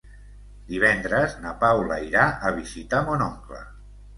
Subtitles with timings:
[0.69, 3.63] Divendres na Paula irà a visitar mon oncle.